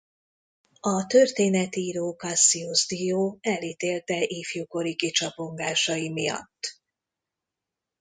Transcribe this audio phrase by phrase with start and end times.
[0.79, 6.81] A történetíró Cassius Dio elítélte ifjúkori kicsapongásai miatt.